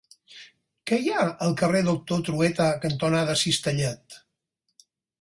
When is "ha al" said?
1.17-1.53